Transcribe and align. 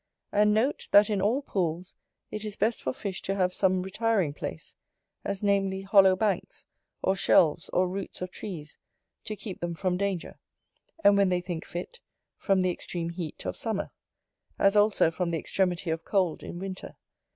And 0.31 0.51
note, 0.51 0.89
that 0.93 1.11
in 1.11 1.21
all 1.21 1.43
pools 1.43 1.93
it 2.31 2.43
is 2.43 2.55
best 2.55 2.81
for 2.81 2.91
fish 2.91 3.21
to 3.21 3.35
have 3.35 3.53
some 3.53 3.83
retiring 3.83 4.33
place; 4.33 4.73
as 5.23 5.43
namely, 5.43 5.81
hollow 5.83 6.15
banks, 6.15 6.65
or 7.03 7.15
shelves, 7.15 7.69
or 7.69 7.87
roots 7.87 8.19
of 8.19 8.31
trees, 8.31 8.79
to 9.25 9.35
keep 9.35 9.59
them 9.61 9.75
from 9.75 9.97
danger, 9.97 10.39
and, 11.03 11.17
when 11.17 11.29
they 11.29 11.39
think 11.39 11.65
fit, 11.65 11.99
from 12.35 12.61
the 12.61 12.71
extreme 12.71 13.09
heat 13.11 13.45
of 13.45 13.55
summer; 13.55 13.91
as 14.57 14.75
also 14.75 15.11
from 15.11 15.29
the 15.29 15.37
extremity 15.37 15.91
of 15.91 16.03
cold 16.03 16.41
in 16.41 16.57
winter. 16.57 16.97